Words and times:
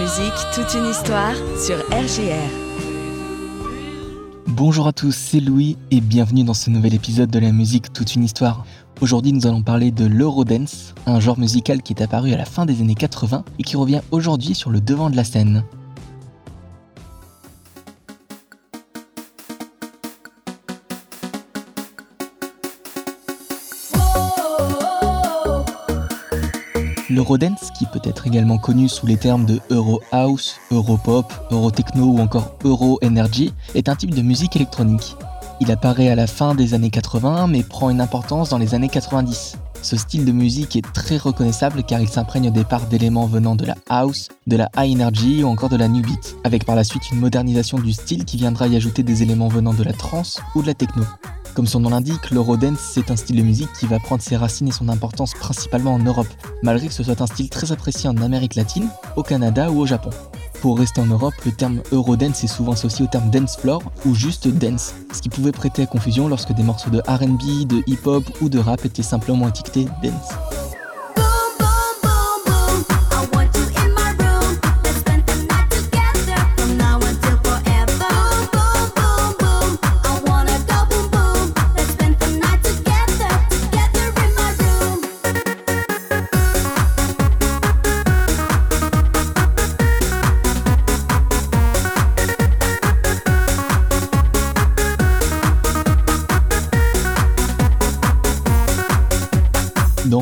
musique, 0.00 0.32
toute 0.54 0.72
une 0.74 0.86
histoire 0.86 1.34
sur 1.58 1.76
RGR. 1.90 2.48
Bonjour 4.46 4.86
à 4.86 4.94
tous, 4.94 5.14
c'est 5.14 5.40
Louis 5.40 5.76
et 5.90 6.00
bienvenue 6.00 6.42
dans 6.42 6.54
ce 6.54 6.70
nouvel 6.70 6.94
épisode 6.94 7.30
de 7.30 7.38
la 7.38 7.52
musique 7.52 7.92
Toute 7.92 8.14
une 8.14 8.24
histoire. 8.24 8.64
Aujourd'hui, 9.02 9.34
nous 9.34 9.46
allons 9.46 9.62
parler 9.62 9.90
de 9.90 10.06
l'Eurodance, 10.06 10.94
un 11.04 11.20
genre 11.20 11.38
musical 11.38 11.82
qui 11.82 11.92
est 11.92 12.02
apparu 12.02 12.32
à 12.32 12.38
la 12.38 12.46
fin 12.46 12.64
des 12.64 12.80
années 12.80 12.94
80 12.94 13.44
et 13.58 13.62
qui 13.62 13.76
revient 13.76 14.00
aujourd'hui 14.10 14.54
sur 14.54 14.70
le 14.70 14.80
devant 14.80 15.10
de 15.10 15.16
la 15.16 15.24
scène. 15.24 15.64
L'Eurodance, 27.10 27.72
qui 27.76 27.86
peut 27.86 28.00
être 28.04 28.28
également 28.28 28.56
connu 28.56 28.88
sous 28.88 29.04
les 29.04 29.16
termes 29.16 29.44
de 29.44 29.58
Euro 29.70 30.00
House, 30.12 30.60
Euro 30.70 30.96
Pop, 30.96 31.32
Euro 31.50 31.72
Techno 31.72 32.04
ou 32.04 32.20
encore 32.20 32.54
Euro 32.62 33.00
Energy, 33.02 33.52
est 33.74 33.88
un 33.88 33.96
type 33.96 34.14
de 34.14 34.22
musique 34.22 34.54
électronique. 34.54 35.16
Il 35.60 35.72
apparaît 35.72 36.08
à 36.08 36.14
la 36.14 36.28
fin 36.28 36.54
des 36.54 36.72
années 36.72 36.90
80 36.90 37.48
mais 37.48 37.64
prend 37.64 37.90
une 37.90 38.00
importance 38.00 38.50
dans 38.50 38.58
les 38.58 38.76
années 38.76 38.88
90. 38.88 39.56
Ce 39.82 39.96
style 39.96 40.24
de 40.24 40.30
musique 40.30 40.76
est 40.76 40.92
très 40.92 41.16
reconnaissable 41.16 41.82
car 41.82 42.00
il 42.00 42.08
s'imprègne 42.08 42.46
au 42.46 42.52
départ 42.52 42.86
d'éléments 42.86 43.26
venant 43.26 43.56
de 43.56 43.66
la 43.66 43.74
house, 43.88 44.28
de 44.46 44.56
la 44.56 44.70
high 44.76 44.94
energy 44.94 45.42
ou 45.42 45.48
encore 45.48 45.68
de 45.68 45.76
la 45.76 45.88
new 45.88 46.02
beat, 46.02 46.36
avec 46.44 46.64
par 46.64 46.76
la 46.76 46.84
suite 46.84 47.10
une 47.10 47.18
modernisation 47.18 47.80
du 47.80 47.92
style 47.92 48.24
qui 48.24 48.36
viendra 48.36 48.68
y 48.68 48.76
ajouter 48.76 49.02
des 49.02 49.24
éléments 49.24 49.48
venant 49.48 49.74
de 49.74 49.82
la 49.82 49.92
trance 49.92 50.40
ou 50.54 50.62
de 50.62 50.68
la 50.68 50.74
techno. 50.74 51.02
Comme 51.54 51.66
son 51.66 51.80
nom 51.80 51.90
l'indique, 51.90 52.30
l'eurodance 52.30 52.78
c'est 52.78 53.10
un 53.10 53.16
style 53.16 53.36
de 53.36 53.42
musique 53.42 53.72
qui 53.78 53.86
va 53.86 53.98
prendre 53.98 54.22
ses 54.22 54.36
racines 54.36 54.68
et 54.68 54.72
son 54.72 54.88
importance 54.88 55.34
principalement 55.34 55.94
en 55.94 55.98
Europe, 55.98 56.28
malgré 56.62 56.88
que 56.88 56.94
ce 56.94 57.02
soit 57.02 57.20
un 57.20 57.26
style 57.26 57.50
très 57.50 57.72
apprécié 57.72 58.08
en 58.08 58.16
Amérique 58.18 58.54
latine, 58.54 58.88
au 59.16 59.22
Canada 59.22 59.70
ou 59.70 59.80
au 59.80 59.86
Japon. 59.86 60.10
Pour 60.60 60.78
rester 60.78 61.00
en 61.00 61.06
Europe, 61.06 61.34
le 61.46 61.52
terme 61.52 61.80
Eurodance 61.90 62.44
est 62.44 62.46
souvent 62.46 62.72
associé 62.72 63.04
au 63.04 63.08
terme 63.08 63.30
dance 63.30 63.56
floor 63.56 63.82
ou 64.04 64.14
juste 64.14 64.46
dance, 64.46 64.94
ce 65.12 65.22
qui 65.22 65.30
pouvait 65.30 65.52
prêter 65.52 65.82
à 65.82 65.86
confusion 65.86 66.28
lorsque 66.28 66.52
des 66.52 66.62
morceaux 66.62 66.90
de 66.90 66.98
RB, 66.98 67.66
de 67.66 67.82
hip-hop 67.86 68.24
ou 68.42 68.48
de 68.48 68.58
rap 68.58 68.84
étaient 68.84 69.02
simplement 69.02 69.48
étiquetés 69.48 69.86
dance. 70.02 70.59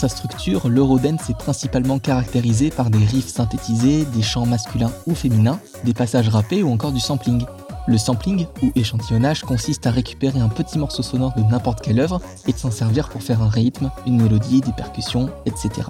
Sa 0.00 0.08
structure, 0.08 0.66
l'Eurodance 0.70 1.28
est 1.28 1.36
principalement 1.36 1.98
caractérisé 1.98 2.70
par 2.70 2.88
des 2.88 3.04
riffs 3.04 3.28
synthétisés, 3.28 4.06
des 4.06 4.22
chants 4.22 4.46
masculins 4.46 4.90
ou 5.06 5.14
féminins, 5.14 5.60
des 5.84 5.92
passages 5.92 6.30
rappés 6.30 6.62
ou 6.62 6.72
encore 6.72 6.92
du 6.92 7.00
sampling. 7.00 7.44
Le 7.86 7.98
sampling, 7.98 8.46
ou 8.62 8.72
échantillonnage, 8.76 9.42
consiste 9.42 9.86
à 9.86 9.90
récupérer 9.90 10.40
un 10.40 10.48
petit 10.48 10.78
morceau 10.78 11.02
sonore 11.02 11.34
de 11.34 11.42
n'importe 11.42 11.82
quelle 11.82 12.00
œuvre 12.00 12.22
et 12.46 12.52
de 12.54 12.56
s'en 12.56 12.70
servir 12.70 13.10
pour 13.10 13.22
faire 13.22 13.42
un 13.42 13.50
rythme, 13.50 13.90
une 14.06 14.22
mélodie, 14.22 14.62
des 14.62 14.72
percussions, 14.72 15.28
etc. 15.44 15.82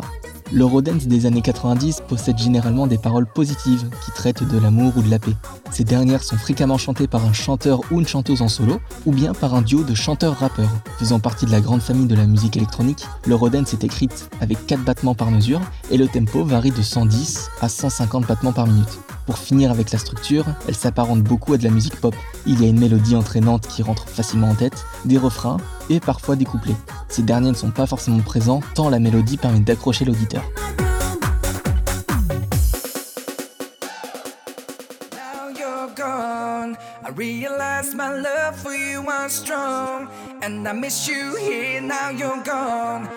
L'Eurodance 0.53 1.06
des 1.06 1.27
années 1.27 1.43
90 1.43 2.03
possède 2.09 2.37
généralement 2.37 2.89
des 2.89 2.98
paroles 2.98 3.27
positives 3.27 3.89
qui 4.05 4.11
traitent 4.11 4.43
de 4.43 4.59
l'amour 4.59 4.93
ou 4.97 5.03
de 5.03 5.09
la 5.09 5.21
paix. 5.21 5.37
Ces 5.71 5.84
dernières 5.84 6.25
sont 6.25 6.37
fréquemment 6.37 6.77
chantées 6.77 7.06
par 7.06 7.25
un 7.25 7.33
chanteur 7.33 7.81
ou 7.93 8.00
une 8.00 8.06
chanteuse 8.09 8.43
en 8.43 8.49
solo, 8.49 8.81
ou 9.06 9.12
bien 9.12 9.33
par 9.33 9.55
un 9.55 9.62
duo 9.62 9.84
de 9.84 9.94
chanteurs-rappeurs. 9.94 10.72
Faisant 10.99 11.21
partie 11.21 11.47
de 11.47 11.53
la 11.53 11.60
grande 11.60 11.83
famille 11.83 12.09
de 12.09 12.16
la 12.16 12.27
musique 12.27 12.56
électronique, 12.56 13.06
l'Eurodance 13.27 13.75
est 13.75 13.84
écrite 13.84 14.28
avec 14.41 14.66
4 14.66 14.83
battements 14.83 15.15
par 15.15 15.31
mesure 15.31 15.60
et 15.93 15.97
le 15.97 16.09
tempo 16.09 16.44
varie 16.44 16.72
de 16.72 16.83
110 16.83 17.49
à 17.60 17.69
150 17.69 18.27
battements 18.27 18.53
par 18.53 18.66
minute. 18.66 18.99
Pour 19.27 19.39
finir 19.39 19.71
avec 19.71 19.93
la 19.93 19.99
structure, 20.00 20.47
elle 20.66 20.75
s'apparente 20.75 21.22
beaucoup 21.22 21.53
à 21.53 21.59
de 21.59 21.62
la 21.62 21.71
musique 21.71 22.00
pop. 22.00 22.16
Il 22.47 22.60
y 22.60 22.65
a 22.65 22.69
une 22.69 22.81
mélodie 22.81 23.15
entraînante 23.15 23.69
qui 23.69 23.84
rentre 23.84 24.09
facilement 24.09 24.49
en 24.49 24.55
tête, 24.56 24.84
des 25.05 25.19
refrains 25.19 25.59
et 25.91 26.01
parfois 26.01 26.37
des 26.37 26.47
couplets. 26.47 26.77
Ces 27.09 27.23
derniers 27.23 27.51
ne 27.51 27.55
sont 27.55 27.71
pas 27.71 27.87
forcément 27.87 28.21
présents 28.21 28.61
tant 28.75 28.89
la 28.89 28.99
mélodie 28.99 29.37
permet 29.37 29.61
d'accrocher 29.61 30.06
l'auditeur. 30.06 30.43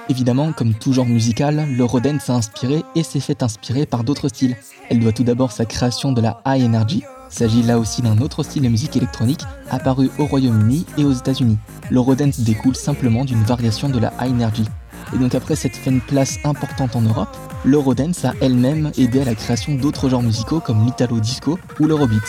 Évidemment, 0.09 0.51
comme 0.51 0.73
tout 0.73 0.93
genre 0.93 1.05
musical, 1.05 1.67
l'Eurodance 1.69 2.23
s'est 2.23 2.31
inspiré 2.31 2.83
et 2.95 3.03
s'est 3.03 3.19
fait 3.19 3.43
inspirer 3.43 3.85
par 3.85 4.03
d'autres 4.03 4.27
styles. 4.27 4.57
Elle 4.89 4.99
doit 4.99 5.11
tout 5.11 5.23
d'abord 5.23 5.51
sa 5.51 5.65
création 5.65 6.11
de 6.11 6.21
la 6.21 6.41
high 6.45 6.65
energy. 6.65 7.03
Il 7.31 7.35
s'agit 7.35 7.63
là 7.63 7.79
aussi 7.79 8.01
d'un 8.01 8.19
autre 8.19 8.43
style 8.43 8.63
de 8.63 8.69
musique 8.69 8.95
électronique 8.95 9.41
apparu 9.69 10.09
au 10.19 10.25
Royaume-Uni 10.25 10.85
et 10.97 11.05
aux 11.05 11.13
États-Unis. 11.13 11.57
L'Eurodance 11.89 12.39
découle 12.39 12.75
simplement 12.75 13.25
d'une 13.25 13.43
variation 13.43 13.89
de 13.89 13.99
la 13.99 14.13
high 14.21 14.31
energy. 14.31 14.65
Et 15.13 15.17
donc 15.17 15.35
après 15.35 15.55
cette 15.55 15.79
une 15.85 16.01
place 16.01 16.39
importante 16.43 16.95
en 16.95 17.01
Europe, 17.01 17.35
l'Eurodance 17.65 18.25
a 18.25 18.33
elle-même 18.41 18.91
aidé 18.97 19.21
à 19.21 19.25
la 19.25 19.35
création 19.35 19.75
d'autres 19.75 20.09
genres 20.09 20.23
musicaux 20.23 20.59
comme 20.59 20.85
l'Italo 20.85 21.19
Disco 21.19 21.59
ou 21.79 21.85
l'Eurobeat. 21.85 22.23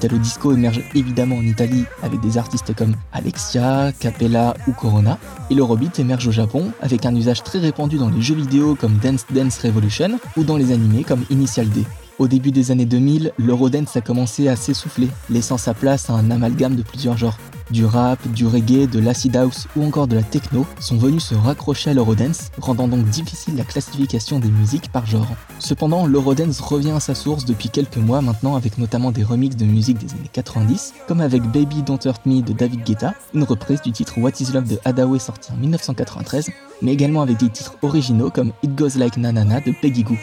L'Italo 0.00 0.18
Disco 0.18 0.52
émerge 0.52 0.80
évidemment 0.94 1.38
en 1.38 1.42
Italie 1.42 1.84
avec 2.04 2.20
des 2.20 2.38
artistes 2.38 2.72
comme 2.72 2.94
Alexia, 3.12 3.90
Capella 3.98 4.54
ou 4.68 4.72
Corona, 4.72 5.18
et 5.50 5.56
l'Eurobeat 5.56 5.98
émerge 5.98 6.28
au 6.28 6.30
Japon 6.30 6.70
avec 6.80 7.04
un 7.04 7.16
usage 7.16 7.42
très 7.42 7.58
répandu 7.58 7.98
dans 7.98 8.08
les 8.08 8.22
jeux 8.22 8.36
vidéo 8.36 8.76
comme 8.76 8.98
Dance 8.98 9.26
Dance 9.28 9.58
Revolution 9.58 10.20
ou 10.36 10.44
dans 10.44 10.56
les 10.56 10.70
animés 10.70 11.02
comme 11.02 11.24
Initial 11.30 11.68
D. 11.70 11.82
Au 12.18 12.26
début 12.26 12.50
des 12.50 12.70
années 12.70 12.84
2000, 12.84 13.32
l'Eurodance 13.38 13.96
a 13.96 14.00
commencé 14.00 14.48
à 14.48 14.56
s'essouffler, 14.56 15.08
laissant 15.30 15.56
sa 15.56 15.74
place 15.74 16.10
à 16.10 16.14
un 16.14 16.30
amalgame 16.30 16.74
de 16.74 16.82
plusieurs 16.82 17.16
genres 17.16 17.38
du 17.70 17.84
rap, 17.84 18.18
du 18.32 18.46
reggae, 18.46 18.88
de 18.88 18.98
l'acid 18.98 19.36
house 19.36 19.66
ou 19.76 19.84
encore 19.84 20.06
de 20.06 20.16
la 20.16 20.22
techno 20.22 20.66
sont 20.80 20.96
venus 20.96 21.24
se 21.24 21.34
raccrocher 21.34 21.90
à 21.90 21.94
l'Eurodance, 21.94 22.50
rendant 22.58 22.88
donc 22.88 23.04
difficile 23.06 23.56
la 23.56 23.64
classification 23.64 24.38
des 24.38 24.48
musiques 24.48 24.90
par 24.90 25.06
genre. 25.06 25.28
Cependant, 25.58 26.06
l'Eurodance 26.06 26.60
revient 26.60 26.92
à 26.92 27.00
sa 27.00 27.14
source 27.14 27.44
depuis 27.44 27.68
quelques 27.68 27.96
mois 27.96 28.22
maintenant 28.22 28.56
avec 28.56 28.78
notamment 28.78 29.12
des 29.12 29.22
remixes 29.24 29.56
de 29.56 29.64
musique 29.64 29.98
des 29.98 30.12
années 30.12 30.30
90, 30.32 30.94
comme 31.06 31.20
avec 31.20 31.42
Baby 31.42 31.82
Don't 31.82 31.98
Hurt 32.04 32.24
Me 32.26 32.40
de 32.40 32.52
David 32.52 32.84
Guetta, 32.84 33.14
une 33.34 33.44
reprise 33.44 33.82
du 33.82 33.92
titre 33.92 34.18
What 34.18 34.32
Is 34.40 34.52
Love 34.52 34.68
de 34.68 34.78
Hadaway 34.84 35.18
sorti 35.18 35.52
en 35.52 35.56
1993, 35.56 36.50
mais 36.82 36.92
également 36.92 37.22
avec 37.22 37.38
des 37.38 37.50
titres 37.50 37.76
originaux 37.82 38.30
comme 38.30 38.52
It 38.62 38.74
Goes 38.74 38.96
Like 38.96 39.16
Nanana 39.16 39.60
de 39.60 39.72
Peggy 39.72 40.04
Goo. 40.04 40.16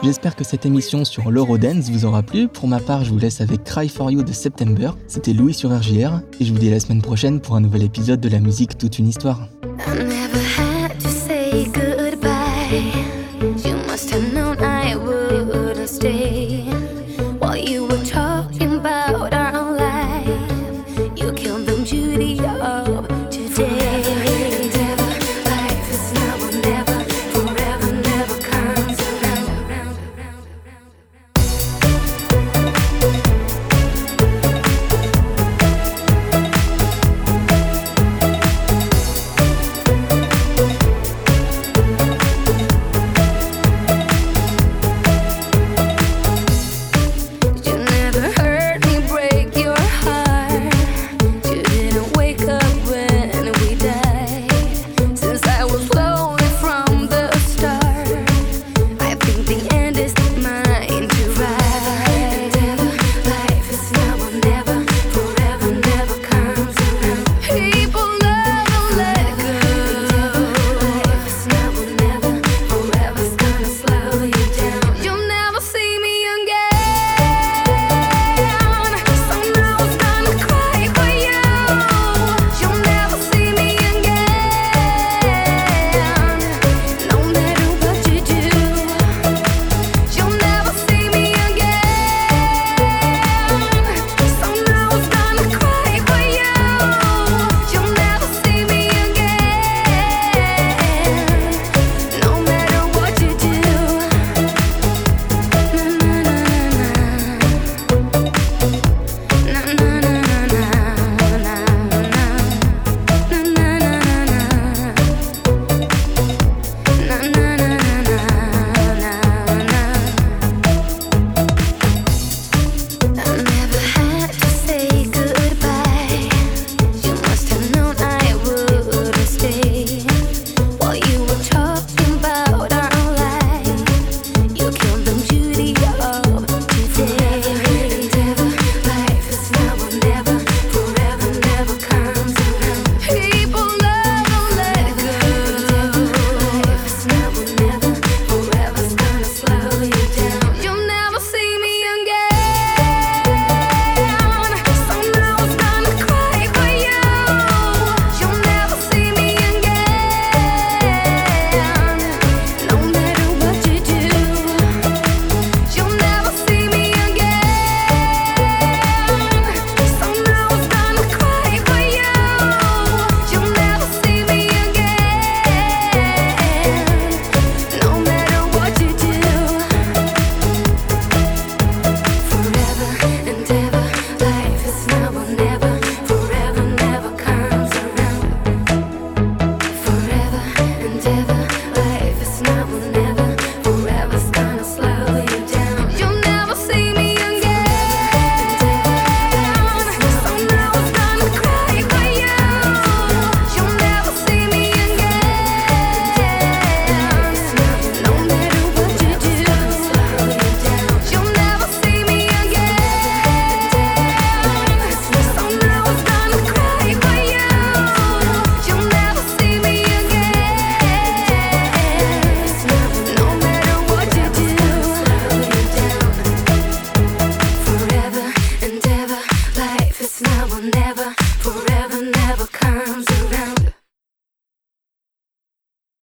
J'espère 0.00 0.36
que 0.36 0.44
cette 0.44 0.64
émission 0.64 1.04
sur 1.04 1.30
l'Eurodance 1.30 1.90
vous 1.90 2.04
aura 2.04 2.22
plu. 2.22 2.46
Pour 2.46 2.68
ma 2.68 2.78
part, 2.78 3.04
je 3.04 3.10
vous 3.10 3.18
laisse 3.18 3.40
avec 3.40 3.64
Cry 3.64 3.88
for 3.88 4.10
You 4.12 4.22
de 4.22 4.32
September. 4.32 4.90
C'était 5.08 5.32
Louis 5.32 5.54
sur 5.54 5.76
RJR 5.76 6.20
et 6.38 6.44
je 6.44 6.52
vous 6.52 6.58
dis 6.58 6.68
à 6.68 6.70
la 6.70 6.80
semaine 6.80 7.02
prochaine 7.02 7.40
pour 7.40 7.56
un 7.56 7.60
nouvel 7.60 7.82
épisode 7.82 8.20
de 8.20 8.28
la 8.28 8.38
musique 8.38 8.78
Toute 8.78 9.00
une 9.00 9.08
histoire. 9.08 9.48